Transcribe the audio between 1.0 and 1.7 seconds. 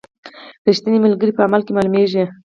ملګری په عمل